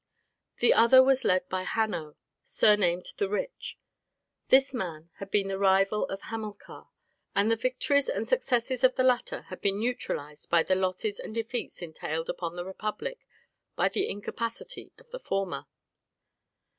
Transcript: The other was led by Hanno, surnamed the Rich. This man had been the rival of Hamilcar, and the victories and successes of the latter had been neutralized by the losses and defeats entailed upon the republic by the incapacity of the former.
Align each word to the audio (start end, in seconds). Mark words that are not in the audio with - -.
The 0.57 0.73
other 0.73 1.03
was 1.03 1.23
led 1.23 1.47
by 1.47 1.61
Hanno, 1.61 2.15
surnamed 2.43 3.11
the 3.17 3.29
Rich. 3.29 3.77
This 4.47 4.73
man 4.73 5.11
had 5.17 5.29
been 5.29 5.47
the 5.47 5.59
rival 5.59 6.05
of 6.07 6.23
Hamilcar, 6.23 6.89
and 7.35 7.51
the 7.51 7.55
victories 7.55 8.09
and 8.09 8.27
successes 8.27 8.83
of 8.83 8.95
the 8.95 9.03
latter 9.03 9.41
had 9.49 9.61
been 9.61 9.79
neutralized 9.79 10.49
by 10.49 10.63
the 10.63 10.73
losses 10.73 11.19
and 11.19 11.35
defeats 11.35 11.83
entailed 11.83 12.29
upon 12.31 12.55
the 12.55 12.65
republic 12.65 13.27
by 13.75 13.89
the 13.89 14.09
incapacity 14.09 14.91
of 14.97 15.11
the 15.11 15.19
former. 15.19 15.67